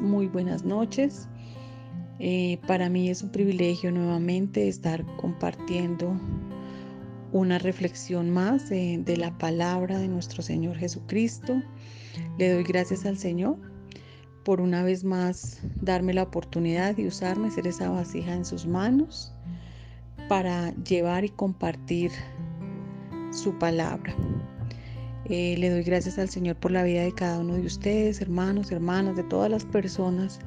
muy 0.00 0.26
buenas 0.26 0.64
noches. 0.64 1.28
Eh, 2.18 2.58
para 2.66 2.88
mí 2.88 3.08
es 3.08 3.22
un 3.22 3.30
privilegio 3.30 3.92
nuevamente 3.92 4.66
estar 4.66 5.06
compartiendo 5.16 6.18
una 7.30 7.58
reflexión 7.58 8.30
más 8.30 8.68
de, 8.68 8.98
de, 9.04 9.16
la 9.16 9.36
palabra 9.38 9.98
de 9.98 10.08
nuestro 10.08 10.42
Señor 10.42 10.76
Jesucristo. 10.76 11.62
Le 12.38 12.52
doy 12.52 12.64
gracias 12.64 13.06
al 13.06 13.16
Señor 13.16 13.56
por 14.42 14.60
una 14.60 14.82
vez 14.82 15.04
más 15.04 15.60
darme 15.82 16.14
la 16.14 16.24
oportunidad 16.24 16.96
de 16.96 17.06
usarme, 17.06 17.52
ser 17.52 17.68
esa 17.68 17.90
vasija 17.90 18.34
en 18.34 18.44
sus 18.44 18.66
manos 18.66 19.32
para 20.28 20.74
llevar 20.82 21.24
y 21.24 21.28
compartir 21.28 22.10
su 23.30 23.56
palabra. 23.56 24.16
Eh, 25.28 25.56
le 25.58 25.68
doy 25.68 25.82
gracias 25.82 26.18
al 26.18 26.30
Señor 26.30 26.56
por 26.56 26.70
la 26.70 26.82
vida 26.82 27.02
de 27.02 27.12
cada 27.12 27.38
uno 27.38 27.54
de 27.54 27.66
ustedes, 27.66 28.20
hermanos, 28.22 28.72
hermanas, 28.72 29.14
de 29.16 29.24
todas 29.24 29.50
las 29.50 29.64
personas 29.66 30.40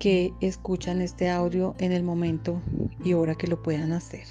que 0.00 0.32
escuchan 0.40 1.00
este 1.00 1.30
audio 1.30 1.76
en 1.78 1.92
el 1.92 2.02
momento 2.02 2.60
y 3.04 3.12
hora 3.12 3.36
que 3.36 3.46
lo 3.46 3.62
puedan 3.62 3.92
hacer. 3.92 4.24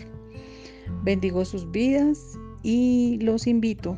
Bendigo 1.03 1.45
sus 1.45 1.69
vidas 1.71 2.19
y 2.63 3.17
los 3.21 3.47
invito 3.47 3.97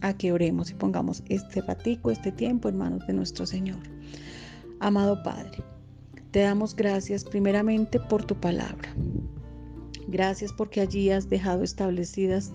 a 0.00 0.16
que 0.16 0.32
oremos 0.32 0.70
y 0.70 0.74
pongamos 0.74 1.22
este 1.28 1.60
ratico, 1.60 2.10
este 2.10 2.32
tiempo 2.32 2.68
en 2.70 2.78
manos 2.78 3.06
de 3.06 3.12
nuestro 3.12 3.44
Señor. 3.44 3.80
Amado 4.80 5.22
Padre, 5.22 5.62
te 6.30 6.40
damos 6.40 6.74
gracias 6.74 7.24
primeramente 7.24 8.00
por 8.00 8.24
tu 8.24 8.34
palabra. 8.36 8.94
Gracias 10.08 10.52
porque 10.52 10.80
allí 10.80 11.10
has 11.10 11.28
dejado 11.28 11.62
establecidas 11.62 12.52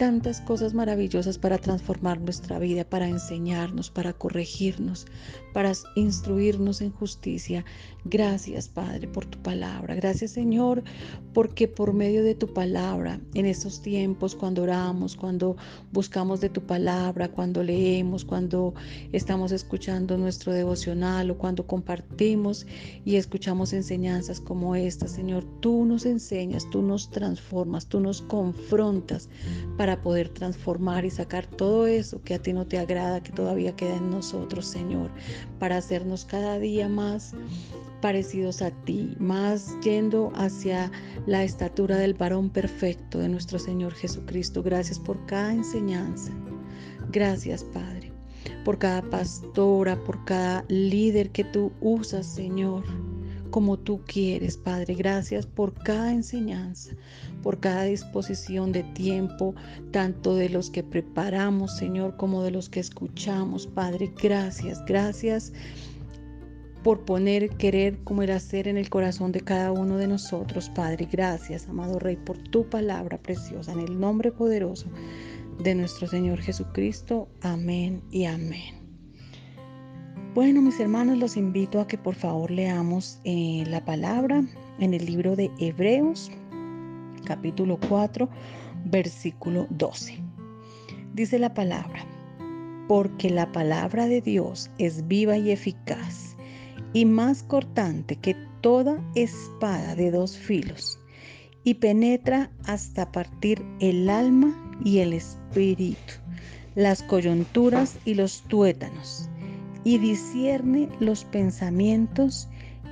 tantas 0.00 0.40
cosas 0.40 0.72
maravillosas 0.72 1.36
para 1.36 1.58
transformar 1.58 2.22
nuestra 2.22 2.58
vida, 2.58 2.84
para 2.84 3.06
enseñarnos, 3.06 3.90
para 3.90 4.14
corregirnos, 4.14 5.06
para 5.52 5.72
instruirnos 5.94 6.80
en 6.80 6.90
justicia. 6.90 7.66
Gracias, 8.06 8.66
Padre, 8.66 9.08
por 9.08 9.26
tu 9.26 9.36
palabra. 9.42 9.94
Gracias, 9.94 10.30
Señor, 10.30 10.82
porque 11.34 11.68
por 11.68 11.92
medio 11.92 12.24
de 12.24 12.34
tu 12.34 12.50
palabra, 12.54 13.20
en 13.34 13.44
estos 13.44 13.82
tiempos, 13.82 14.34
cuando 14.34 14.62
oramos, 14.62 15.16
cuando 15.16 15.58
buscamos 15.92 16.40
de 16.40 16.48
tu 16.48 16.62
palabra, 16.62 17.28
cuando 17.28 17.62
leemos, 17.62 18.24
cuando 18.24 18.72
estamos 19.12 19.52
escuchando 19.52 20.16
nuestro 20.16 20.54
devocional 20.54 21.30
o 21.30 21.36
cuando 21.36 21.66
compartimos 21.66 22.66
y 23.04 23.16
escuchamos 23.16 23.74
enseñanzas 23.74 24.40
como 24.40 24.74
esta, 24.74 25.08
Señor, 25.08 25.44
tú 25.60 25.84
nos 25.84 26.06
enseñas, 26.06 26.70
tú 26.70 26.80
nos 26.80 27.10
transformas, 27.10 27.86
tú 27.86 28.00
nos 28.00 28.22
confrontas 28.22 29.28
para 29.76 29.89
poder 29.96 30.28
transformar 30.28 31.04
y 31.04 31.10
sacar 31.10 31.46
todo 31.46 31.86
eso 31.86 32.22
que 32.22 32.34
a 32.34 32.38
ti 32.38 32.52
no 32.52 32.66
te 32.66 32.78
agrada, 32.78 33.22
que 33.22 33.32
todavía 33.32 33.74
queda 33.76 33.96
en 33.96 34.10
nosotros, 34.10 34.66
Señor 34.66 35.10
para 35.60 35.76
hacernos 35.76 36.24
cada 36.24 36.58
día 36.58 36.88
más 36.88 37.34
parecidos 38.00 38.62
a 38.62 38.70
ti, 38.70 39.14
más 39.20 39.76
yendo 39.82 40.32
hacia 40.34 40.90
la 41.26 41.44
estatura 41.44 41.98
del 41.98 42.14
varón 42.14 42.48
perfecto 42.48 43.18
de 43.18 43.28
nuestro 43.28 43.58
Señor 43.58 43.92
Jesucristo. 43.92 44.62
Gracias 44.62 44.98
por 44.98 45.24
cada 45.26 45.52
enseñanza. 45.52 46.32
Gracias, 47.12 47.62
Padre, 47.62 48.10
por 48.64 48.78
cada 48.78 49.02
pastora, 49.02 50.02
por 50.04 50.24
cada 50.24 50.64
líder 50.68 51.30
que 51.30 51.44
tú 51.44 51.72
usas, 51.80 52.26
Señor, 52.26 52.84
como 53.50 53.78
tú 53.78 54.00
quieres, 54.06 54.56
Padre. 54.56 54.94
Gracias 54.94 55.46
por 55.46 55.74
cada 55.74 56.12
enseñanza, 56.12 56.92
por 57.42 57.60
cada 57.60 57.84
disposición 57.84 58.72
de 58.72 58.82
tiempo, 58.82 59.54
tanto 59.90 60.34
de 60.34 60.48
los 60.48 60.70
que 60.70 60.82
preparamos, 60.82 61.76
Señor, 61.76 62.16
como 62.16 62.42
de 62.42 62.50
los 62.50 62.68
que 62.68 62.80
escuchamos, 62.80 63.66
Padre. 63.66 64.12
Gracias, 64.22 64.84
gracias 64.84 65.52
por 66.82 67.04
poner 67.04 67.50
querer 67.56 67.98
como 68.04 68.22
el 68.22 68.30
hacer 68.30 68.66
en 68.66 68.78
el 68.78 68.88
corazón 68.88 69.32
de 69.32 69.40
cada 69.40 69.72
uno 69.72 69.98
de 69.98 70.06
nosotros, 70.06 70.70
Padre. 70.70 71.08
Gracias, 71.10 71.68
amado 71.68 71.98
Rey, 71.98 72.16
por 72.16 72.38
tu 72.38 72.68
palabra 72.68 73.18
preciosa, 73.18 73.72
en 73.72 73.80
el 73.80 74.00
nombre 74.00 74.32
poderoso 74.32 74.86
de 75.62 75.74
nuestro 75.74 76.06
Señor 76.06 76.40
Jesucristo. 76.40 77.28
Amén 77.42 78.02
y 78.10 78.24
amén. 78.24 78.79
Bueno, 80.32 80.62
mis 80.62 80.78
hermanos, 80.78 81.18
los 81.18 81.36
invito 81.36 81.80
a 81.80 81.88
que 81.88 81.98
por 81.98 82.14
favor 82.14 82.52
leamos 82.52 83.18
eh, 83.24 83.64
la 83.66 83.84
palabra 83.84 84.44
en 84.78 84.94
el 84.94 85.04
libro 85.04 85.34
de 85.34 85.50
Hebreos, 85.58 86.30
capítulo 87.24 87.80
4, 87.88 88.28
versículo 88.84 89.66
12. 89.70 90.20
Dice 91.14 91.40
la 91.40 91.52
palabra, 91.52 92.06
porque 92.86 93.28
la 93.28 93.50
palabra 93.50 94.06
de 94.06 94.20
Dios 94.20 94.70
es 94.78 95.08
viva 95.08 95.36
y 95.36 95.50
eficaz 95.50 96.36
y 96.92 97.06
más 97.06 97.42
cortante 97.42 98.14
que 98.14 98.36
toda 98.60 99.02
espada 99.16 99.96
de 99.96 100.12
dos 100.12 100.36
filos 100.36 101.00
y 101.64 101.74
penetra 101.74 102.52
hasta 102.66 103.10
partir 103.10 103.64
el 103.80 104.08
alma 104.08 104.54
y 104.84 104.98
el 104.98 105.12
espíritu, 105.12 106.14
las 106.76 107.02
coyunturas 107.02 107.98
y 108.04 108.14
los 108.14 108.42
tuétanos, 108.42 109.29
y 109.84 109.98
discierne 109.98 110.88
los 111.00 111.24
pensamientos 111.24 112.48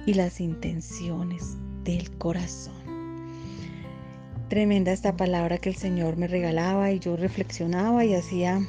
y 0.06 0.14
las 0.14 0.40
intenciones 0.40 1.56
del 1.84 2.10
corazón. 2.18 2.74
Tremenda 4.48 4.92
esta 4.92 5.16
palabra 5.16 5.58
que 5.58 5.68
el 5.68 5.76
Señor 5.76 6.16
me 6.16 6.26
regalaba 6.26 6.90
y 6.90 6.98
yo 6.98 7.16
reflexionaba 7.16 8.04
y 8.04 8.14
hacía 8.14 8.66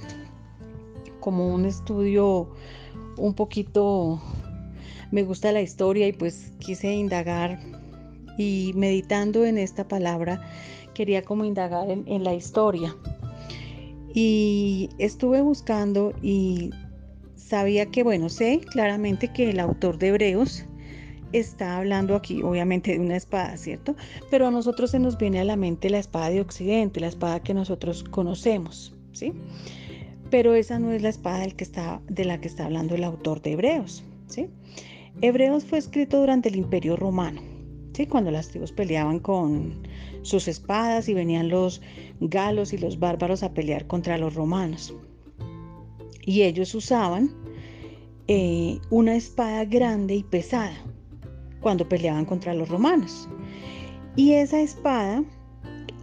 como 1.21 1.53
un 1.53 1.65
estudio 1.65 2.49
un 3.17 3.33
poquito, 3.33 4.21
me 5.11 5.23
gusta 5.23 5.51
la 5.51 5.61
historia 5.61 6.07
y 6.07 6.13
pues 6.13 6.51
quise 6.59 6.93
indagar 6.93 7.59
y 8.37 8.71
meditando 8.75 9.45
en 9.45 9.57
esta 9.57 9.87
palabra 9.87 10.41
quería 10.93 11.23
como 11.23 11.45
indagar 11.45 11.89
en, 11.89 12.03
en 12.07 12.23
la 12.23 12.33
historia. 12.33 12.95
Y 14.13 14.89
estuve 14.97 15.41
buscando 15.41 16.13
y 16.21 16.71
sabía 17.49 17.87
que, 17.87 18.03
bueno, 18.03 18.29
sé 18.29 18.61
claramente 18.71 19.29
que 19.29 19.49
el 19.49 19.59
autor 19.59 19.97
de 19.97 20.09
Hebreos 20.09 20.65
está 21.33 21.77
hablando 21.77 22.15
aquí 22.15 22.43
obviamente 22.43 22.91
de 22.91 22.99
una 22.99 23.15
espada, 23.15 23.57
¿cierto? 23.57 23.95
Pero 24.29 24.47
a 24.47 24.51
nosotros 24.51 24.91
se 24.91 24.99
nos 24.99 25.17
viene 25.17 25.39
a 25.39 25.43
la 25.43 25.55
mente 25.55 25.89
la 25.89 25.97
espada 25.97 26.29
de 26.29 26.41
Occidente, 26.41 26.99
la 26.99 27.07
espada 27.07 27.41
que 27.41 27.55
nosotros 27.55 28.03
conocemos, 28.03 28.93
¿sí? 29.13 29.33
Pero 30.29 30.53
esa 30.53 30.77
no 30.77 30.91
es 30.91 31.01
la 31.01 31.09
espada 31.09 31.47
de 32.07 32.25
la 32.25 32.39
que 32.39 32.47
está 32.47 32.65
hablando 32.65 32.93
el 32.93 33.03
autor 33.03 33.41
de 33.41 33.53
Hebreos, 33.53 34.03
¿sí? 34.27 34.47
Hebreos 35.21 35.65
fue 35.65 35.79
escrito 35.79 36.19
durante 36.19 36.49
el 36.49 36.55
Imperio 36.55 36.97
Romano, 36.97 37.41
¿sí? 37.93 38.05
Cuando 38.05 38.29
las 38.29 38.49
tribus 38.49 38.71
peleaban 38.71 39.17
con 39.19 39.87
sus 40.21 40.47
espadas 40.47 41.09
y 41.09 41.15
venían 41.15 41.49
los 41.49 41.81
galos 42.19 42.73
y 42.73 42.77
los 42.77 42.99
bárbaros 42.99 43.41
a 43.41 43.55
pelear 43.55 43.87
contra 43.87 44.19
los 44.19 44.35
romanos. 44.35 44.93
Y 46.25 46.43
ellos 46.43 46.75
usaban 46.75 47.31
eh, 48.27 48.79
una 48.89 49.15
espada 49.15 49.65
grande 49.65 50.15
y 50.15 50.23
pesada, 50.23 50.77
cuando 51.61 51.87
peleaban 51.89 52.25
contra 52.25 52.53
los 52.53 52.69
romanos. 52.69 53.27
Y 54.15 54.33
esa 54.33 54.61
espada 54.61 55.23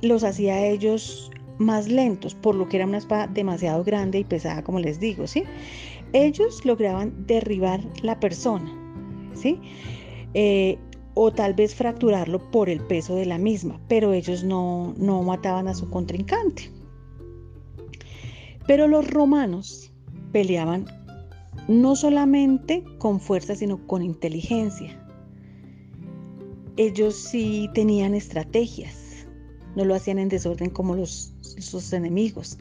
los 0.03 0.25
hacía 0.25 0.55
a 0.55 0.67
ellos 0.67 1.31
más 1.59 1.89
lentos, 1.89 2.35
por 2.35 2.55
lo 2.55 2.69
que 2.69 2.77
era 2.77 2.87
una 2.87 2.99
espada 2.99 3.27
demasiado 3.29 3.85
grande 3.85 4.19
y 4.19 4.25
pesada, 4.25 4.63
como 4.63 4.81
les 4.81 5.01
digo, 5.01 5.27
¿sí? 5.27 5.45
Ellos 6.13 6.65
lograban 6.65 7.27
derribar 7.27 7.81
la 8.03 8.19
persona, 8.21 8.71
¿sí? 9.35 9.61
Eh, 10.35 10.79
o 11.15 11.33
tal 11.33 11.55
vez 11.55 11.75
fracturarlo 11.75 12.51
por 12.51 12.69
el 12.69 12.81
peso 12.81 13.15
de 13.15 13.25
la 13.25 13.39
misma, 13.39 13.81
pero 13.89 14.13
ellos 14.13 14.45
no, 14.45 14.95
no 14.99 15.23
mataban 15.23 15.67
a 15.67 15.75
su 15.75 15.89
contrincante. 15.89 16.71
Pero 18.67 18.87
los 18.87 19.09
romanos 19.11 19.93
peleaban 20.37 20.85
no 21.67 21.97
solamente 21.97 22.85
con 22.99 23.21
fuerza, 23.21 23.55
sino 23.55 23.87
con 23.87 24.03
inteligencia 24.03 25.03
ellos 26.77 27.15
sí 27.17 27.71
tenían 27.73 28.15
estrategias, 28.15 29.27
no 29.77 29.87
lo 29.87 29.95
hacían 29.95 30.19
en 30.19 30.29
desorden 30.29 30.69
como 30.69 30.95
los, 30.95 31.33
sus 31.41 31.91
enemigos. 31.95 32.59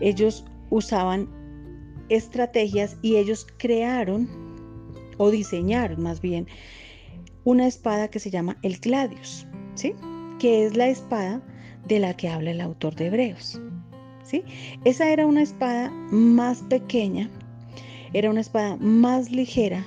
Ellos 0.00 0.46
usaban 0.70 1.28
estrategias 2.08 2.96
y 3.02 3.16
ellos 3.16 3.46
crearon 3.58 4.26
o 5.18 5.30
diseñaron 5.30 6.02
más 6.02 6.22
bien 6.22 6.46
una 7.44 7.66
espada 7.66 8.08
que 8.08 8.18
se 8.18 8.30
llama 8.30 8.56
el 8.62 8.78
Gladius, 8.78 9.46
¿sí? 9.74 9.92
que 10.38 10.64
es 10.64 10.74
la 10.74 10.88
espada 10.88 11.42
de 11.86 11.98
la 11.98 12.16
que 12.16 12.30
habla 12.30 12.52
el 12.52 12.62
autor 12.62 12.94
de 12.94 13.08
Hebreos. 13.08 13.60
Esa 14.84 15.10
era 15.10 15.26
una 15.26 15.42
espada 15.42 15.90
más 16.10 16.62
pequeña, 16.62 17.30
era 18.12 18.30
una 18.30 18.40
espada 18.40 18.76
más 18.76 19.30
ligera 19.30 19.84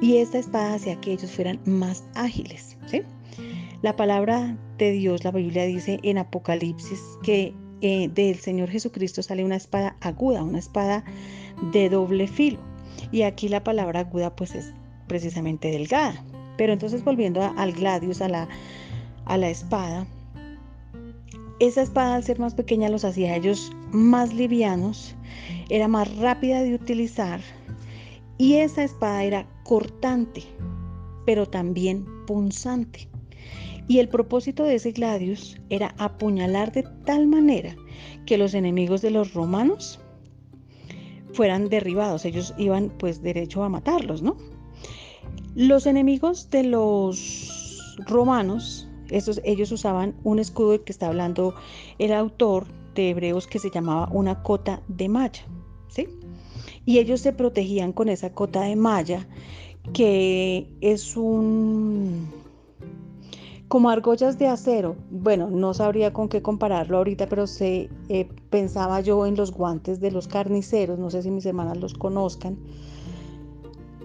y 0.00 0.16
esta 0.16 0.38
espada 0.38 0.74
hacía 0.74 1.00
que 1.00 1.12
ellos 1.12 1.30
fueran 1.30 1.60
más 1.64 2.04
ágiles. 2.14 2.76
La 3.82 3.96
palabra 3.96 4.56
de 4.78 4.92
Dios, 4.92 5.24
la 5.24 5.30
Biblia 5.30 5.64
dice 5.64 5.98
en 6.02 6.18
Apocalipsis 6.18 7.00
que 7.22 7.54
eh, 7.80 8.08
del 8.08 8.36
Señor 8.36 8.68
Jesucristo 8.68 9.22
sale 9.22 9.44
una 9.44 9.56
espada 9.56 9.96
aguda, 10.00 10.42
una 10.42 10.58
espada 10.58 11.04
de 11.72 11.88
doble 11.88 12.26
filo. 12.26 12.58
Y 13.10 13.22
aquí 13.22 13.48
la 13.48 13.64
palabra 13.64 14.00
aguda 14.00 14.34
pues 14.36 14.54
es 14.54 14.72
precisamente 15.08 15.70
delgada. 15.70 16.24
Pero 16.56 16.72
entonces 16.72 17.04
volviendo 17.04 17.42
al 17.42 17.72
gladius, 17.72 18.20
a 18.20 18.28
la, 18.28 18.48
a 19.24 19.36
la 19.36 19.50
espada, 19.50 20.06
esa 21.66 21.82
espada 21.82 22.16
al 22.16 22.24
ser 22.24 22.40
más 22.40 22.54
pequeña 22.54 22.88
los 22.88 23.04
hacía 23.04 23.36
ellos 23.36 23.70
más 23.92 24.34
livianos, 24.34 25.14
era 25.68 25.86
más 25.86 26.14
rápida 26.16 26.60
de 26.62 26.74
utilizar 26.74 27.40
y 28.36 28.54
esa 28.54 28.82
espada 28.82 29.22
era 29.22 29.46
cortante, 29.62 30.42
pero 31.24 31.46
también 31.46 32.04
punzante. 32.26 33.08
Y 33.86 34.00
el 34.00 34.08
propósito 34.08 34.64
de 34.64 34.74
ese 34.74 34.90
gladius 34.90 35.60
era 35.70 35.94
apuñalar 35.98 36.72
de 36.72 36.82
tal 37.04 37.28
manera 37.28 37.76
que 38.26 38.38
los 38.38 38.54
enemigos 38.54 39.00
de 39.00 39.10
los 39.10 39.32
romanos 39.32 40.00
fueran 41.32 41.68
derribados. 41.68 42.24
Ellos 42.24 42.54
iban 42.58 42.92
pues 42.98 43.22
derecho 43.22 43.62
a 43.62 43.68
matarlos, 43.68 44.20
¿no? 44.20 44.36
Los 45.54 45.86
enemigos 45.86 46.50
de 46.50 46.64
los 46.64 47.96
romanos, 48.06 48.88
ellos 49.12 49.72
usaban 49.72 50.14
un 50.24 50.38
escudo 50.38 50.70
del 50.72 50.80
que 50.80 50.92
está 50.92 51.08
hablando 51.08 51.54
el 51.98 52.12
autor 52.12 52.66
de 52.94 53.10
Hebreos 53.10 53.46
que 53.46 53.58
se 53.58 53.70
llamaba 53.70 54.08
una 54.12 54.42
cota 54.42 54.82
de 54.88 55.08
malla, 55.08 55.42
¿sí? 55.88 56.08
Y 56.84 56.98
ellos 56.98 57.20
se 57.20 57.32
protegían 57.32 57.92
con 57.92 58.08
esa 58.08 58.32
cota 58.32 58.62
de 58.62 58.76
malla 58.76 59.26
que 59.92 60.68
es 60.80 61.16
un 61.16 62.30
como 63.72 63.88
argollas 63.88 64.38
de 64.38 64.48
acero. 64.48 64.96
Bueno, 65.10 65.48
no 65.48 65.72
sabría 65.72 66.12
con 66.12 66.28
qué 66.28 66.42
compararlo 66.42 66.98
ahorita, 66.98 67.26
pero 67.26 67.46
se 67.46 67.88
eh, 68.10 68.28
pensaba 68.50 69.00
yo 69.00 69.24
en 69.24 69.34
los 69.34 69.50
guantes 69.50 69.98
de 69.98 70.10
los 70.10 70.28
carniceros, 70.28 70.98
no 70.98 71.10
sé 71.10 71.22
si 71.22 71.30
mis 71.30 71.46
hermanas 71.46 71.78
los 71.78 71.94
conozcan. 71.94 72.58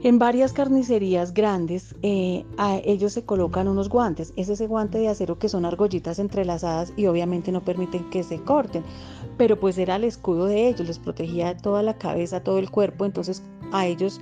En 0.03 0.19
varias 0.19 0.53
carnicerías 0.53 1.33
grandes, 1.33 1.95
eh, 2.03 2.45
a 2.57 2.77
ellos 2.85 3.13
se 3.13 3.25
colocan 3.25 3.67
unos 3.67 3.89
guantes. 3.89 4.31
Es 4.35 4.47
ese 4.47 4.67
guante 4.67 4.99
de 4.99 5.07
acero 5.07 5.39
que 5.39 5.49
son 5.49 5.65
argollitas 5.65 6.19
entrelazadas 6.19 6.93
y 6.95 7.07
obviamente 7.07 7.51
no 7.51 7.61
permiten 7.65 8.07
que 8.11 8.21
se 8.21 8.39
corten. 8.39 8.83
Pero 9.37 9.59
pues 9.59 9.75
era 9.79 9.95
el 9.95 10.03
escudo 10.03 10.45
de 10.45 10.67
ellos, 10.67 10.87
les 10.87 10.99
protegía 10.99 11.57
toda 11.57 11.81
la 11.81 11.97
cabeza, 11.97 12.43
todo 12.43 12.59
el 12.59 12.69
cuerpo. 12.69 13.05
Entonces 13.05 13.41
a 13.71 13.87
ellos, 13.87 14.21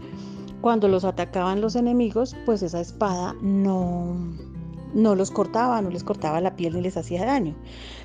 cuando 0.62 0.88
los 0.88 1.04
atacaban 1.04 1.60
los 1.60 1.76
enemigos, 1.76 2.38
pues 2.46 2.64
esa 2.64 2.80
espada 2.80 3.36
no, 3.42 4.16
no 4.94 5.14
los 5.14 5.30
cortaba, 5.30 5.82
no 5.82 5.90
les 5.90 6.06
cortaba 6.06 6.40
la 6.40 6.56
piel 6.56 6.76
ni 6.76 6.82
les 6.84 6.96
hacía 6.96 7.26
daño. 7.26 7.54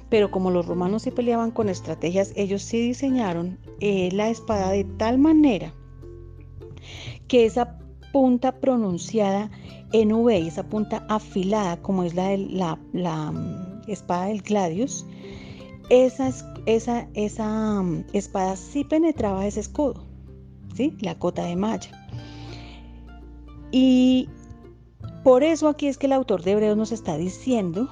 Pero 0.09 0.33
como 0.33 0.51
los 0.51 0.67
romanos 0.67 1.03
se 1.03 1.13
peleaban 1.13 1.53
con 1.53 1.69
estrategias, 1.69 2.33
ellos 2.35 2.63
sí 2.63 2.81
diseñaron 2.81 3.61
eh, 3.79 4.09
la 4.11 4.29
espada 4.29 4.73
de 4.73 4.83
tal 4.83 5.19
manera 5.19 5.73
que 7.31 7.47
esa 7.47 7.79
punta 8.13 8.51
pronunciada 8.51 9.53
en 9.93 10.11
V, 10.11 10.37
esa 10.49 10.65
punta 10.65 11.07
afilada 11.09 11.81
como 11.81 12.03
es 12.03 12.13
la, 12.17 12.37
la, 12.93 13.31
mm, 13.31 13.83
espada 13.87 14.27
del 14.27 14.43
gladius, 14.43 15.07
esa, 15.91 16.33
esa, 16.67 17.09
esa 17.15 17.83
mm, 17.83 18.05
espada 18.15 18.57
sí 18.57 18.83
penetraba 18.83 19.47
ese 19.47 19.61
escudo, 19.61 20.05
¿sí? 20.75 20.97
la 21.03 21.17
cota 21.21 21.45
de 21.45 21.55
malla. 21.55 22.09
Y 23.71 24.29
por 25.23 25.45
eso 25.45 25.69
aquí 25.69 25.87
es 25.87 25.99
que 25.99 26.07
el 26.07 26.13
autor 26.15 26.43
de 26.43 26.51
Hebreos 26.51 26.77
nos 26.77 26.91
está 26.91 27.17
diciendo 27.17 27.89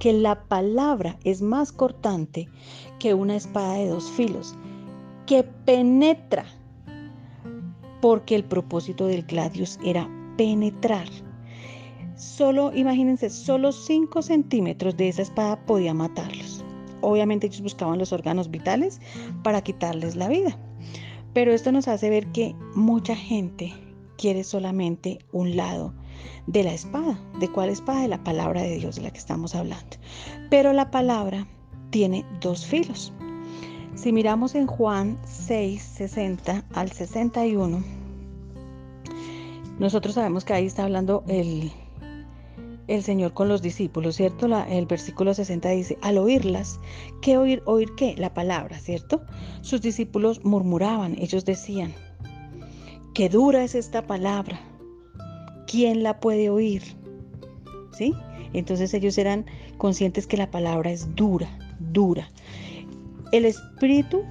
que 0.00 0.12
la 0.12 0.48
palabra 0.48 1.16
es 1.22 1.42
más 1.42 1.70
cortante 1.70 2.48
que 2.98 3.14
una 3.14 3.36
espada 3.36 3.74
de 3.74 3.86
dos 3.86 4.10
filos, 4.10 4.56
que 5.26 5.44
penetra, 5.44 6.46
porque 8.00 8.34
el 8.34 8.44
propósito 8.44 9.06
del 9.06 9.22
gladius 9.24 9.78
era 9.84 10.08
penetrar. 10.36 11.08
Solo, 12.16 12.72
imagínense, 12.74 13.30
solo 13.30 13.72
5 13.72 14.22
centímetros 14.22 14.96
de 14.96 15.08
esa 15.08 15.22
espada 15.22 15.64
podía 15.66 15.94
matarlos. 15.94 16.64
Obviamente 17.00 17.46
ellos 17.46 17.62
buscaban 17.62 17.98
los 17.98 18.12
órganos 18.12 18.50
vitales 18.50 19.00
para 19.42 19.62
quitarles 19.62 20.16
la 20.16 20.28
vida. 20.28 20.58
Pero 21.32 21.52
esto 21.52 21.72
nos 21.72 21.88
hace 21.88 22.10
ver 22.10 22.26
que 22.32 22.54
mucha 22.74 23.16
gente 23.16 23.72
quiere 24.18 24.44
solamente 24.44 25.18
un 25.32 25.56
lado 25.56 25.94
de 26.46 26.64
la 26.64 26.74
espada. 26.74 27.18
¿De 27.38 27.48
cuál 27.50 27.70
espada? 27.70 28.02
De 28.02 28.08
la 28.08 28.22
palabra 28.22 28.62
de 28.62 28.76
Dios 28.76 28.96
de 28.96 29.02
la 29.02 29.10
que 29.10 29.18
estamos 29.18 29.54
hablando. 29.54 29.96
Pero 30.50 30.72
la 30.72 30.90
palabra 30.90 31.46
tiene 31.90 32.26
dos 32.40 32.66
filos. 32.66 33.12
Si 33.94 34.12
miramos 34.12 34.54
en 34.54 34.66
Juan 34.66 35.18
6, 35.26 35.82
60 35.82 36.64
al 36.72 36.90
61, 36.90 37.82
nosotros 39.78 40.14
sabemos 40.14 40.44
que 40.44 40.52
ahí 40.52 40.66
está 40.66 40.84
hablando 40.84 41.24
el, 41.28 41.70
el 42.86 43.02
Señor 43.02 43.34
con 43.34 43.48
los 43.48 43.62
discípulos, 43.62 44.16
¿cierto? 44.16 44.46
el 44.46 44.86
versículo 44.86 45.34
60 45.34 45.68
dice, 45.70 45.98
al 46.02 46.18
oírlas, 46.18 46.80
¿qué 47.22 47.36
oír? 47.36 47.62
¿Oír 47.66 47.88
qué? 47.96 48.14
La 48.16 48.34
palabra, 48.34 48.78
¿cierto? 48.78 49.22
Sus 49.60 49.80
discípulos 49.80 50.44
murmuraban, 50.44 51.16
ellos 51.18 51.44
decían, 51.44 51.92
qué 53.14 53.28
dura 53.28 53.64
es 53.64 53.74
esta 53.74 54.06
palabra, 54.06 54.60
¿quién 55.66 56.02
la 56.02 56.20
puede 56.20 56.50
oír? 56.50 56.82
¿Sí? 57.92 58.14
Entonces 58.52 58.92
ellos 58.94 59.18
eran 59.18 59.46
conscientes 59.78 60.26
que 60.26 60.36
la 60.36 60.50
palabra 60.50 60.90
es 60.90 61.14
dura, 61.14 61.48
dura. 61.78 62.28
El 63.32 63.44
espíritu 63.44 64.22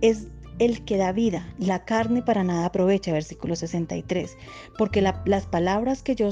es 0.00 0.28
el 0.58 0.84
que 0.84 0.96
da 0.96 1.12
vida, 1.12 1.52
la 1.58 1.84
carne 1.84 2.22
para 2.22 2.44
nada 2.44 2.66
aprovecha, 2.66 3.12
versículo 3.12 3.56
63, 3.56 4.36
porque 4.78 5.02
las 5.02 5.46
palabras 5.46 6.02
que 6.02 6.14
yo 6.14 6.28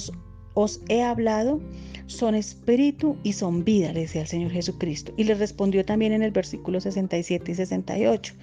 os 0.54 0.80
he 0.88 1.02
hablado 1.02 1.60
son 2.06 2.34
espíritu 2.34 3.16
y 3.22 3.32
son 3.32 3.64
vida, 3.64 3.92
le 3.92 4.00
decía 4.00 4.20
el 4.20 4.28
Señor 4.28 4.52
Jesucristo. 4.52 5.12
Y 5.16 5.24
les 5.24 5.38
respondió 5.38 5.84
también 5.84 6.12
en 6.12 6.22
el 6.22 6.30
versículo 6.30 6.80
67 6.80 7.50
y 7.50 7.54
68. 7.54 8.34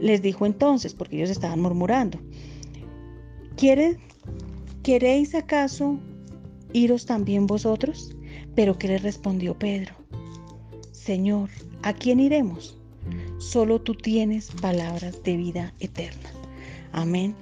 Les 0.00 0.20
dijo 0.20 0.46
entonces, 0.46 0.94
porque 0.94 1.16
ellos 1.16 1.30
estaban 1.30 1.60
murmurando, 1.60 2.18
¿quiere 3.56 3.98
¿Queréis 4.84 5.34
acaso 5.34 5.98
iros 6.74 7.06
también 7.06 7.46
vosotros? 7.46 8.14
Pero 8.54 8.76
¿qué 8.78 8.88
le 8.88 8.98
respondió 8.98 9.58
Pedro? 9.58 9.94
Señor, 10.92 11.48
¿a 11.82 11.94
quién 11.94 12.20
iremos? 12.20 12.78
Solo 13.38 13.80
tú 13.80 13.94
tienes 13.94 14.50
palabras 14.50 15.22
de 15.22 15.36
vida 15.36 15.74
eterna. 15.80 16.30
Amén. 16.92 17.34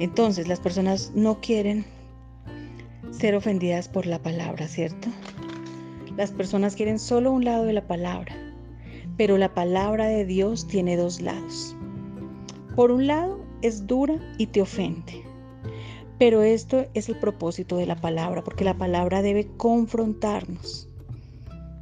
Entonces 0.00 0.48
las 0.48 0.60
personas 0.60 1.12
no 1.14 1.40
quieren 1.40 1.84
ser 3.10 3.34
ofendidas 3.34 3.88
por 3.88 4.06
la 4.06 4.20
palabra, 4.20 4.66
¿cierto? 4.66 5.08
Las 6.16 6.30
personas 6.30 6.74
quieren 6.74 6.98
solo 6.98 7.32
un 7.32 7.44
lado 7.44 7.64
de 7.64 7.72
la 7.72 7.86
palabra, 7.86 8.34
pero 9.16 9.38
la 9.38 9.54
palabra 9.54 10.06
de 10.06 10.24
Dios 10.24 10.66
tiene 10.66 10.96
dos 10.96 11.20
lados. 11.20 11.76
Por 12.74 12.90
un 12.90 13.06
lado 13.06 13.40
es 13.62 13.86
dura 13.86 14.18
y 14.38 14.46
te 14.46 14.62
ofende, 14.62 15.22
pero 16.18 16.42
esto 16.42 16.86
es 16.94 17.08
el 17.08 17.16
propósito 17.16 17.76
de 17.76 17.86
la 17.86 17.96
palabra, 17.96 18.42
porque 18.42 18.64
la 18.64 18.76
palabra 18.76 19.22
debe 19.22 19.48
confrontarnos, 19.56 20.88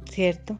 ¿cierto? 0.05 0.59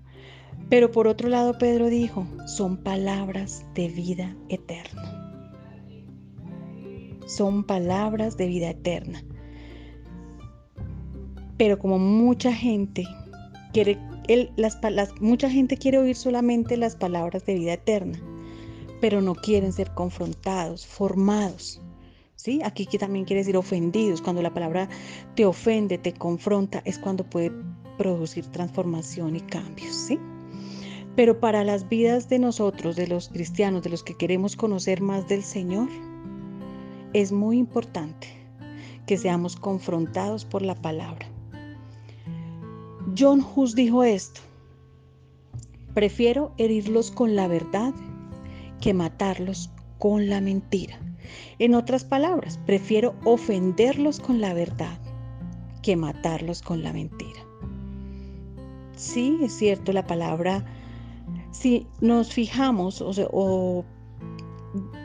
Pero 0.74 0.90
por 0.90 1.08
otro 1.08 1.30
lado, 1.30 1.56
Pedro 1.60 1.88
dijo, 1.88 2.26
son 2.48 2.78
palabras 2.78 3.64
de 3.76 3.90
vida 3.90 4.36
eterna. 4.50 5.62
Son 7.28 7.64
palabras 7.64 8.38
de 8.38 8.48
vida 8.48 8.72
eterna. 8.72 9.24
Pero 11.58 11.78
como 11.78 12.00
mucha 12.00 12.52
gente 12.52 13.04
quiere, 13.72 14.00
mucha 15.22 15.48
gente 15.48 15.78
quiere 15.78 16.00
oír 16.00 16.16
solamente 16.16 16.76
las 16.76 16.96
palabras 16.96 17.46
de 17.46 17.54
vida 17.54 17.74
eterna, 17.74 18.20
pero 19.00 19.22
no 19.22 19.36
quieren 19.36 19.74
ser 19.74 19.94
confrontados, 19.94 20.88
formados. 20.88 21.84
Aquí 22.64 22.88
también 22.98 23.26
quiere 23.26 23.42
decir 23.42 23.58
ofendidos. 23.58 24.24
Cuando 24.24 24.42
la 24.42 24.56
palabra 24.56 24.90
te 25.36 25.46
ofende, 25.46 26.00
te 26.00 26.14
confronta, 26.14 26.82
es 26.84 26.98
cuando 26.98 27.30
puede 27.30 27.52
producir 28.00 28.48
transformación 28.48 29.36
y 29.36 29.42
cambios, 29.42 29.94
¿sí? 29.94 30.18
Pero 31.16 31.40
para 31.40 31.64
las 31.64 31.90
vidas 31.90 32.28
de 32.30 32.40
nosotros, 32.40 32.96
de 32.96 33.08
los 33.08 33.30
cristianos, 33.30 33.84
de 33.84 33.90
los 33.90 34.04
que 34.04 34.16
queremos 34.16 34.56
conocer 34.56 35.02
más 35.02 35.28
del 35.28 35.44
Señor, 35.44 35.90
es 37.14 37.32
muy 37.32 37.58
importante 37.58 38.28
que 39.06 39.18
seamos 39.18 39.56
confrontados 39.56 40.46
por 40.46 40.62
la 40.62 40.76
palabra. 40.76 41.28
John 43.18 43.46
Hus 43.56 43.76
dijo 43.76 44.04
esto, 44.04 44.42
prefiero 45.94 46.54
herirlos 46.58 47.12
con 47.12 47.36
la 47.36 47.48
verdad 47.48 47.94
que 48.82 48.94
matarlos 48.94 49.70
con 50.00 50.30
la 50.30 50.42
mentira. 50.42 51.00
En 51.60 51.76
otras 51.76 52.04
palabras, 52.04 52.60
prefiero 52.66 53.16
ofenderlos 53.24 54.20
con 54.20 54.42
la 54.42 54.54
verdad 54.54 54.98
que 55.82 55.96
matarlos 55.96 56.62
con 56.62 56.82
la 56.82 56.92
mentira. 56.92 57.42
Sí, 58.96 59.38
es 59.42 59.54
cierto, 59.54 59.94
la 59.94 60.08
palabra, 60.08 60.66
si 61.54 61.88
nos 62.02 62.34
fijamos 62.34 63.02
o, 63.02 63.86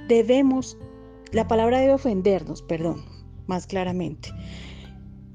debemos 0.09 0.77
la 1.33 1.47
palabra 1.47 1.81
debe 1.81 1.93
ofendernos, 1.93 2.63
perdón, 2.63 3.05
más 3.47 3.67
claramente. 3.67 4.31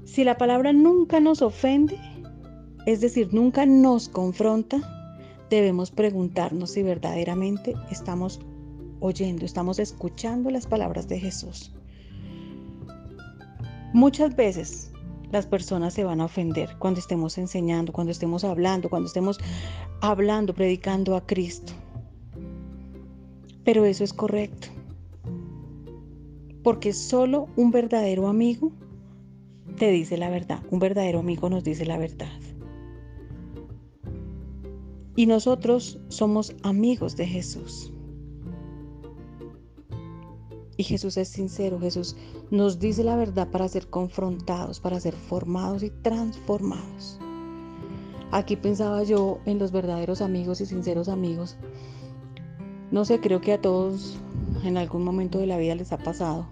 Si 0.04 0.24
la 0.24 0.36
palabra 0.36 0.72
nunca 0.72 1.20
nos 1.20 1.40
ofende, 1.40 1.96
es 2.84 3.00
decir, 3.00 3.32
nunca 3.32 3.64
nos 3.64 4.08
confronta, 4.08 4.80
debemos 5.50 5.92
preguntarnos 5.92 6.72
si 6.72 6.82
verdaderamente 6.82 7.74
estamos 7.92 8.40
oyendo, 8.98 9.44
estamos 9.44 9.78
escuchando 9.78 10.50
las 10.50 10.66
palabras 10.66 11.06
de 11.06 11.20
Jesús. 11.20 11.72
Muchas 13.92 14.34
veces 14.34 14.92
las 15.32 15.46
personas 15.46 15.94
se 15.94 16.04
van 16.04 16.20
a 16.20 16.26
ofender 16.26 16.76
cuando 16.78 17.00
estemos 17.00 17.38
enseñando, 17.38 17.92
cuando 17.92 18.12
estemos 18.12 18.44
hablando, 18.44 18.88
cuando 18.88 19.06
estemos 19.06 19.38
hablando, 20.00 20.54
predicando 20.54 21.16
a 21.16 21.26
Cristo. 21.26 21.72
Pero 23.64 23.84
eso 23.84 24.04
es 24.04 24.12
correcto. 24.12 24.68
Porque 26.62 26.92
solo 26.92 27.48
un 27.56 27.70
verdadero 27.70 28.28
amigo 28.28 28.72
te 29.78 29.90
dice 29.90 30.16
la 30.16 30.30
verdad. 30.30 30.62
Un 30.70 30.78
verdadero 30.78 31.18
amigo 31.18 31.50
nos 31.50 31.64
dice 31.64 31.84
la 31.84 31.98
verdad. 31.98 32.28
Y 35.16 35.26
nosotros 35.26 36.00
somos 36.08 36.54
amigos 36.62 37.16
de 37.16 37.26
Jesús. 37.26 37.92
Y 40.76 40.82
Jesús 40.82 41.16
es 41.16 41.28
sincero, 41.28 41.78
Jesús 41.78 42.16
nos 42.50 42.78
dice 42.78 43.04
la 43.04 43.16
verdad 43.16 43.48
para 43.50 43.68
ser 43.68 43.88
confrontados, 43.88 44.80
para 44.80 45.00
ser 45.00 45.14
formados 45.14 45.82
y 45.82 45.90
transformados. 45.90 47.18
Aquí 48.30 48.56
pensaba 48.56 49.02
yo 49.02 49.38
en 49.46 49.58
los 49.58 49.72
verdaderos 49.72 50.20
amigos 50.20 50.60
y 50.60 50.66
sinceros 50.66 51.08
amigos. 51.08 51.56
No 52.90 53.04
sé, 53.04 53.20
creo 53.20 53.40
que 53.40 53.52
a 53.52 53.60
todos 53.60 54.18
en 54.64 54.76
algún 54.76 55.04
momento 55.04 55.38
de 55.38 55.46
la 55.46 55.58
vida 55.58 55.74
les 55.74 55.92
ha 55.92 55.98
pasado. 55.98 56.46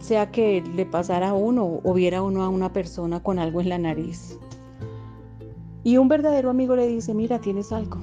Sea 0.00 0.30
que 0.30 0.62
le 0.62 0.86
pasara 0.86 1.30
a 1.30 1.34
uno 1.34 1.80
o 1.82 1.94
viera 1.94 2.22
uno 2.22 2.42
a 2.42 2.48
una 2.48 2.72
persona 2.72 3.22
con 3.22 3.38
algo 3.38 3.60
en 3.60 3.68
la 3.68 3.78
nariz. 3.78 4.38
Y 5.84 5.96
un 5.96 6.08
verdadero 6.08 6.50
amigo 6.50 6.76
le 6.76 6.86
dice, 6.86 7.12
mira, 7.14 7.40
tienes 7.40 7.72
algo. 7.72 7.98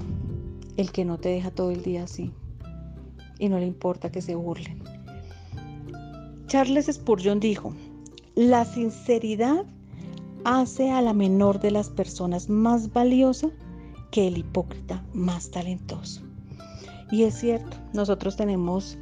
El 0.75 0.91
que 0.91 1.05
no 1.05 1.17
te 1.17 1.29
deja 1.29 1.51
todo 1.51 1.71
el 1.71 1.81
día 1.81 2.03
así. 2.03 2.33
Y 3.37 3.47
no 3.47 3.57
le 3.57 3.65
importa 3.65 4.11
que 4.11 4.21
se 4.21 4.35
burlen. 4.35 4.81
Charles 6.49 6.87
Spurgeon 6.87 7.39
dijo, 7.39 7.75
la 8.33 8.65
sinceridad 8.65 9.65
hace 10.45 10.89
a 10.89 10.99
la 10.99 11.13
menor 11.13 11.59
de 11.59 11.69
las 11.69 11.89
personas 11.89 12.49
más 12.49 12.91
valiosa 12.91 13.51
que 14.09 14.25
el 14.25 14.39
hipócrita 14.39 15.05
más 15.13 15.51
talentoso. 15.51 16.23
Y 17.11 17.25
es 17.25 17.35
cierto, 17.35 17.77
nosotros 17.93 18.35
tenemos 18.35 18.97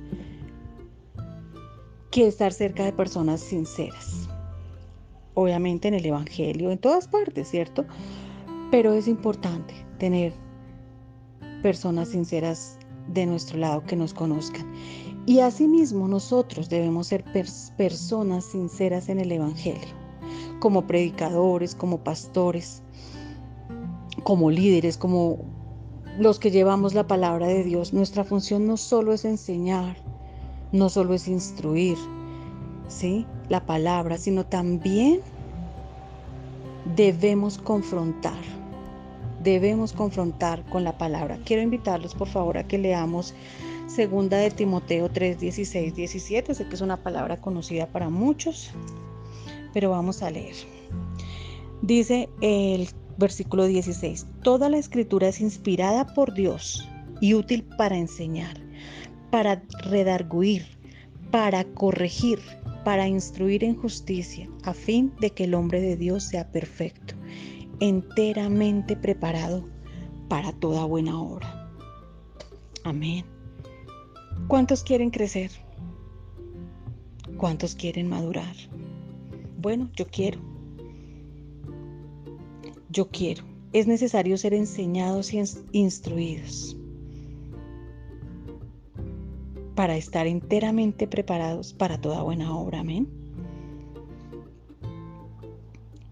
que 2.11 2.27
estar 2.27 2.51
cerca 2.51 2.83
de 2.83 2.91
personas 2.91 3.39
sinceras. 3.39 4.27
Obviamente 5.33 5.87
en 5.87 5.93
el 5.93 6.05
Evangelio, 6.05 6.69
en 6.69 6.79
todas 6.79 7.07
partes, 7.07 7.47
¿cierto? 7.49 7.85
Pero 8.71 8.93
es 8.93 9.07
importante 9.07 9.73
tener 9.99 10.33
personas 11.63 12.09
sinceras 12.09 12.77
de 13.07 13.25
nuestro 13.25 13.57
lado 13.57 13.85
que 13.85 13.95
nos 13.95 14.13
conozcan. 14.13 14.69
Y 15.27 15.41
asimismo 15.41 16.07
nosotros 16.07 16.69
debemos 16.69 17.07
ser 17.07 17.25
personas 17.75 18.45
sinceras 18.45 19.09
en 19.09 19.19
el 19.19 19.29
Evangelio, 19.29 19.93
como 20.61 20.87
predicadores, 20.87 21.75
como 21.75 21.97
pastores, 21.97 22.81
como 24.23 24.49
líderes, 24.49 24.97
como 24.97 25.39
los 26.17 26.39
que 26.39 26.49
llevamos 26.49 26.93
la 26.93 27.07
palabra 27.07 27.47
de 27.47 27.65
Dios. 27.65 27.91
Nuestra 27.91 28.23
función 28.23 28.65
no 28.67 28.77
solo 28.77 29.11
es 29.11 29.25
enseñar, 29.25 29.97
no 30.71 30.87
solo 30.87 31.13
es 31.13 31.27
instruir, 31.27 31.97
¿sí? 32.87 33.25
La 33.49 33.65
palabra, 33.65 34.17
sino 34.17 34.45
también 34.45 35.19
debemos 36.95 37.57
confrontar 37.57 38.39
debemos 39.43 39.93
confrontar 39.93 40.63
con 40.65 40.83
la 40.83 40.97
palabra. 40.97 41.39
Quiero 41.45 41.61
invitarlos 41.61 42.13
por 42.15 42.27
favor 42.27 42.57
a 42.57 42.67
que 42.67 42.77
leamos 42.77 43.33
segunda 43.87 44.37
de 44.37 44.51
Timoteo 44.51 45.09
3, 45.09 45.39
16, 45.39 45.95
17. 45.95 46.53
Sé 46.53 46.67
que 46.67 46.75
es 46.75 46.81
una 46.81 46.97
palabra 46.97 47.41
conocida 47.41 47.87
para 47.87 48.09
muchos, 48.09 48.71
pero 49.73 49.89
vamos 49.89 50.21
a 50.21 50.29
leer. 50.29 50.55
Dice 51.81 52.29
el 52.41 52.87
versículo 53.17 53.65
16, 53.65 54.27
toda 54.43 54.69
la 54.69 54.77
escritura 54.77 55.27
es 55.27 55.41
inspirada 55.41 56.13
por 56.13 56.33
Dios 56.33 56.87
y 57.21 57.33
útil 57.33 57.63
para 57.77 57.97
enseñar, 57.97 58.57
para 59.31 59.63
redarguir, 59.83 60.65
para 61.31 61.63
corregir, 61.63 62.39
para 62.83 63.07
instruir 63.07 63.63
en 63.63 63.75
justicia, 63.75 64.49
a 64.63 64.73
fin 64.73 65.13
de 65.19 65.31
que 65.31 65.45
el 65.45 65.55
hombre 65.55 65.81
de 65.81 65.97
Dios 65.97 66.23
sea 66.23 66.51
perfecto 66.51 67.15
enteramente 67.79 68.95
preparado 68.95 69.67
para 70.27 70.51
toda 70.51 70.85
buena 70.85 71.19
obra. 71.19 71.71
Amén. 72.83 73.36
¿Cuántos 74.47 74.81
quieren 74.83 75.09
crecer? 75.09 75.51
¿Cuántos 77.37 77.75
quieren 77.75 78.07
madurar? 78.07 78.55
Bueno, 79.59 79.89
yo 79.93 80.07
quiero. 80.07 80.39
Yo 82.89 83.09
quiero. 83.09 83.43
Es 83.73 83.87
necesario 83.87 84.37
ser 84.37 84.53
enseñados 84.53 85.33
y 85.33 85.43
instruidos 85.73 86.77
para 89.75 89.97
estar 89.97 90.25
enteramente 90.27 91.07
preparados 91.07 91.73
para 91.73 91.99
toda 91.99 92.23
buena 92.23 92.55
obra. 92.55 92.79
Amén. 92.79 93.09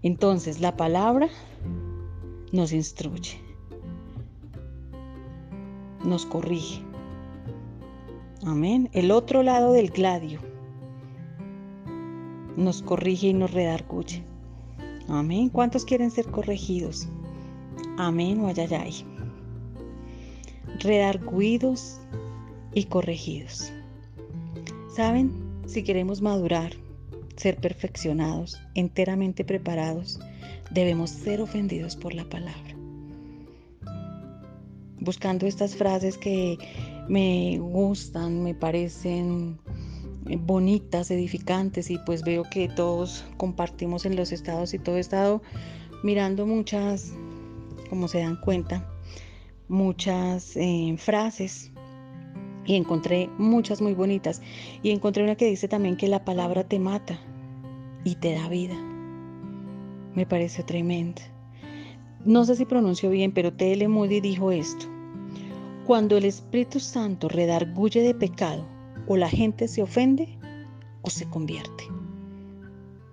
Entonces, 0.04 0.60
la 0.60 0.76
palabra 0.76 1.30
nos 2.52 2.74
instruye, 2.74 3.40
nos 6.04 6.26
corrige. 6.26 6.84
Amén. 8.46 8.90
El 8.94 9.10
otro 9.10 9.42
lado 9.42 9.74
del 9.74 9.90
gladio 9.90 10.40
nos 12.56 12.84
corrige 12.84 13.28
y 13.28 13.34
nos 13.34 13.52
redarguye. 13.52 14.24
Amén. 15.08 15.50
¿Cuántos 15.50 15.84
quieren 15.84 16.12
ser 16.12 16.28
corregidos? 16.28 17.08
Amén 17.98 18.40
o 18.42 18.48
ayayay. 18.48 19.04
Redarguidos 20.80 22.00
y 22.76 22.84
corregidos. 22.84 23.72
¿Saben? 24.96 25.32
Si 25.66 25.82
queremos 25.84 26.22
madurar, 26.22 26.74
ser 27.38 27.58
perfeccionados, 27.58 28.62
enteramente 28.76 29.44
preparados, 29.44 30.20
debemos 30.70 31.10
ser 31.10 31.42
ofendidos 31.42 31.96
por 31.96 32.14
la 32.14 32.26
palabra. 32.26 32.76
Buscando 35.00 35.48
estas 35.48 35.76
frases 35.76 36.20
que 36.20 36.60
me 37.08 37.58
gustan, 37.60 38.44
me 38.44 38.54
parecen 38.54 39.60
bonitas, 40.40 41.12
edificantes 41.12 41.92
y 41.92 42.00
pues 42.00 42.24
veo 42.24 42.44
que 42.44 42.68
todos 42.68 43.26
compartimos 43.38 44.06
en 44.06 44.16
los 44.16 44.32
estados 44.32 44.74
y 44.74 44.80
todo 44.80 44.98
he 44.98 45.00
estado 45.00 45.42
mirando 46.04 46.46
muchas, 46.46 47.14
como 47.90 48.08
se 48.08 48.20
dan 48.20 48.38
cuenta, 48.38 48.90
muchas 49.68 50.56
eh, 50.56 50.96
frases 50.98 51.72
y 52.66 52.76
encontré 52.76 53.30
muchas 53.38 53.82
muy 53.82 53.94
bonitas 53.94 54.42
y 54.82 54.90
encontré 54.90 55.24
una 55.24 55.36
que 55.36 55.46
dice 55.46 55.68
también 55.68 55.98
que 55.98 56.08
la 56.08 56.26
palabra 56.26 56.64
te 56.64 56.80
mata 56.80 57.20
y 58.04 58.16
te 58.16 58.34
da 58.34 58.50
vida 58.50 58.76
me 60.16 60.26
pareció 60.26 60.66
tremendo. 60.66 61.22
No 62.24 62.46
sé 62.46 62.56
si 62.56 62.66
pronuncio 62.66 63.10
bien, 63.10 63.32
pero 63.34 63.54
T.L. 63.54 63.88
Moody 63.88 64.22
dijo 64.22 64.52
esto. 64.52 64.88
Cuando 65.86 66.18
el 66.18 66.26
Espíritu 66.26 66.80
Santo 66.80 67.30
redarguye 67.30 68.02
de 68.02 68.16
pecado, 68.16 68.66
o 69.08 69.18
la 69.18 69.30
gente 69.30 69.68
se 69.68 69.84
ofende 69.84 70.38
o 71.02 71.10
se 71.10 71.30
convierte. 71.30 71.86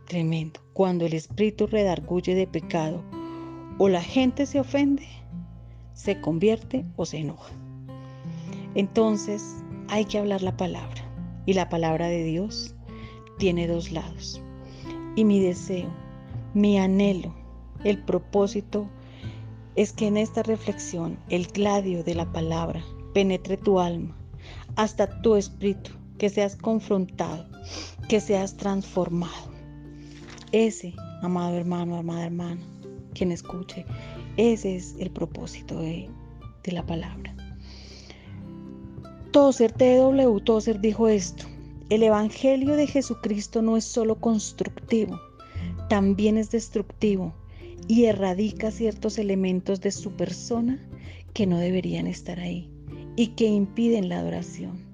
Tremendo. 0.07 0.61
Cuando 0.73 1.05
el 1.05 1.13
Espíritu 1.13 1.67
redarguye 1.67 2.35
de 2.35 2.47
pecado, 2.47 3.03
o 3.79 3.89
la 3.89 4.01
gente 4.01 4.47
se 4.47 4.59
ofende, 4.61 5.07
se 5.93 6.21
convierte 6.21 6.85
o 6.97 7.05
se 7.05 7.19
enoja. 7.19 7.53
Entonces 8.75 9.63
hay 9.89 10.05
que 10.07 10.19
hablar 10.19 10.43
la 10.43 10.57
palabra. 10.57 11.03
Y 11.45 11.55
la 11.55 11.69
palabra 11.69 12.07
de 12.07 12.25
Dios 12.25 12.75
tiene 13.39 13.67
dos 13.67 13.91
lados. 13.91 14.41
Y 15.17 15.25
mi 15.25 15.41
deseo 15.41 15.91
mi 16.55 16.79
anhelo, 16.79 17.35
el 17.83 17.99
propósito 17.99 18.87
es 19.77 19.93
que 19.93 20.07
en 20.07 20.17
esta 20.17 20.43
reflexión 20.43 21.19
el 21.29 21.47
gladio 21.47 22.05
de 22.05 22.15
la 22.15 22.31
palabra 22.31 22.85
penetre 23.15 23.57
tu 23.57 23.81
alma 23.81 24.17
hasta 24.77 25.21
tu 25.23 25.37
espíritu, 25.37 25.91
que 26.19 26.29
seas 26.29 26.57
confrontado, 26.57 27.47
que 28.09 28.21
seas 28.21 28.57
transformado. 28.57 29.53
Ese, 30.53 30.95
amado 31.23 31.57
hermano, 31.57 31.97
amada 31.97 32.27
hermana, 32.27 32.61
quien 33.15 33.33
escuche, 33.33 33.85
ese 34.37 34.77
es 34.77 34.95
el 34.99 35.11
propósito 35.11 35.79
de, 35.79 36.09
la 36.67 36.85
palabra. 36.87 37.35
Tozer, 39.33 39.73
T.W. 39.73 40.41
Tozer 40.45 40.81
dijo 40.81 41.09
esto, 41.09 41.45
el 41.91 42.03
Evangelio 42.03 42.77
de 42.77 42.87
Jesucristo 42.87 43.63
no 43.63 43.77
es 43.77 43.85
solo 43.85 44.21
constructivo, 44.21 45.19
también 45.89 46.39
es 46.39 46.51
destructivo 46.51 47.35
y 47.89 48.05
erradica 48.05 48.71
ciertos 48.71 49.19
elementos 49.19 49.81
de 49.81 49.91
su 49.91 50.13
persona 50.13 50.79
que 51.33 51.47
no 51.47 51.59
deberían 51.59 52.07
estar 52.07 52.39
ahí 52.41 52.71
y 53.17 53.29
que 53.29 53.47
impiden 53.47 54.09
la 54.09 54.21
adoración. 54.21 54.93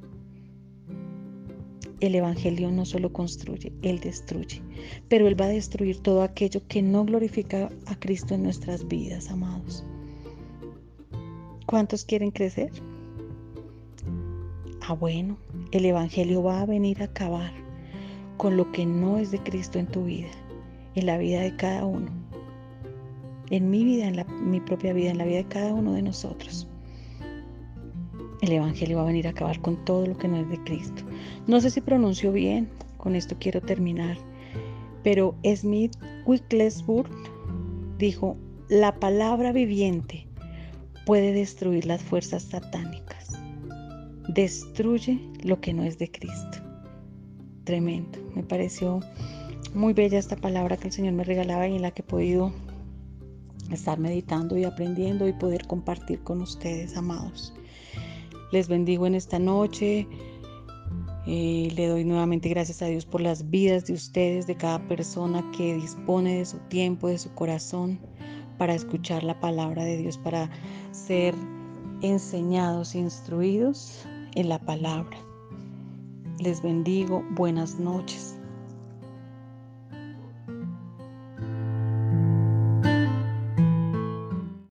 El 2.01 2.15
Evangelio 2.15 2.71
no 2.71 2.85
solo 2.85 3.13
construye, 3.13 3.73
Él 3.83 3.99
destruye, 3.99 4.63
pero 5.09 5.27
Él 5.27 5.41
va 5.41 5.47
a 5.47 5.49
destruir 5.49 5.99
todo 5.99 6.23
aquello 6.23 6.63
que 6.69 6.81
no 6.81 7.05
glorifica 7.05 7.71
a 7.87 7.99
Cristo 7.99 8.35
en 8.35 8.45
nuestras 8.45 8.87
vidas, 8.87 9.31
amados. 9.31 9.85
¿Cuántos 11.67 12.05
quieren 12.05 12.31
crecer? 12.31 12.71
Ah, 14.81 14.95
bueno, 14.95 15.37
el 15.73 15.85
Evangelio 15.85 16.43
va 16.43 16.63
a 16.63 16.67
venir 16.67 17.03
a 17.03 17.07
acabar 17.07 17.53
con 18.37 18.57
lo 18.57 18.71
que 18.71 18.87
no 18.87 19.19
es 19.19 19.33
de 19.33 19.43
Cristo 19.43 19.79
en 19.81 19.89
tu 19.89 20.05
vida, 20.05 20.31
en 20.95 21.07
la 21.07 21.19
vida 21.19 21.41
de 21.41 21.57
cada 21.57 21.85
uno, 21.85 22.11
en 23.51 23.71
mi 23.71 23.85
vida, 23.85 24.09
en 24.09 24.51
mi 24.51 24.61
propia 24.61 24.93
vida, 24.93 25.11
en 25.11 25.19
la 25.19 25.25
vida 25.25 25.39
de 25.39 25.49
cada 25.49 25.73
uno 25.75 25.93
de 25.93 26.03
nosotros. 26.03 26.69
El 28.41 28.53
Evangelio 28.53 28.99
va 28.99 29.03
a 29.03 29.07
venir 29.07 29.27
a 29.27 29.31
acabar 29.31 29.61
con 29.61 29.85
todo 29.85 30.07
lo 30.07 30.17
que 30.17 30.29
no 30.29 30.37
es 30.37 30.49
de 30.49 30.63
Cristo. 30.65 31.03
No 31.47 31.61
sé 31.61 31.71
si 31.71 31.81
pronuncio 31.81 32.31
bien, 32.33 32.69
con 32.97 33.17
esto 33.17 33.37
quiero 33.39 33.61
terminar, 33.61 34.17
pero 35.03 35.35
Smith 35.57 35.97
Wigglesworth 36.27 37.11
dijo, 37.99 38.37
la 38.69 38.95
palabra 39.01 39.53
viviente 39.53 40.27
puede 41.07 41.33
destruir 41.33 41.87
las 41.87 42.03
fuerzas 42.03 42.45
satánicas 42.45 43.09
destruye 44.29 45.19
lo 45.43 45.61
que 45.61 45.73
no 45.73 45.83
es 45.83 45.99
de 45.99 46.11
Cristo. 46.11 46.59
Tremendo. 47.65 48.19
Me 48.35 48.43
pareció 48.43 49.01
muy 49.75 49.95
bella 49.95 50.19
esta 50.19 50.37
palabra 50.37 50.77
que 50.77 50.89
el 50.89 50.93
Señor 50.93 51.15
me 51.15 51.25
regalaba 51.25 51.67
y 51.67 51.77
en 51.77 51.83
la 51.83 51.91
que 51.91 52.03
he 52.03 52.05
podido 52.05 52.53
estar 53.71 53.99
meditando 53.99 54.57
y 54.57 54.65
aprendiendo 54.65 55.29
y 55.29 55.33
poder 55.33 55.67
compartir 55.67 56.23
con 56.23 56.41
ustedes, 56.41 56.97
amados. 56.97 57.53
Les 58.53 58.69
bendigo 58.69 59.07
en 59.07 59.15
esta 59.15 59.39
noche. 59.39 60.09
Eh, 61.27 61.71
le 61.77 61.87
doy 61.89 62.05
nuevamente 62.05 62.49
gracias 62.49 62.81
a 62.81 62.87
Dios 62.87 63.05
por 63.05 63.21
las 63.21 63.51
vidas 63.51 63.85
de 63.85 63.93
ustedes, 63.93 64.47
de 64.47 64.57
cada 64.57 64.79
persona 64.89 65.45
que 65.57 65.75
dispone 65.75 66.39
de 66.39 66.47
su 66.47 66.57
tiempo, 66.69 67.09
de 67.09 67.19
su 67.19 67.31
corazón, 67.35 68.01
para 68.57 68.75
escuchar 68.75 69.23
la 69.23 69.39
palabra 69.39 69.85
de 69.85 69.99
Dios, 69.99 70.17
para 70.17 70.51
ser 70.91 71.35
enseñados, 72.01 72.95
instruidos 72.95 74.07
en 74.35 74.49
la 74.49 74.59
palabra. 74.59 75.19
Les 76.39 76.63
bendigo, 76.63 77.23
buenas 77.33 77.79
noches. 77.79 78.38